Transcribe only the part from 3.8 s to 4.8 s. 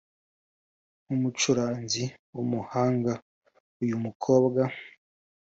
Uyu mukobwa